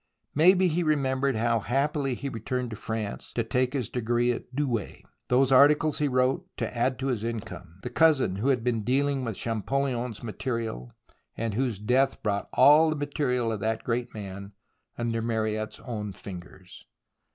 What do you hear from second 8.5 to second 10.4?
been deaUng with ChampolUon's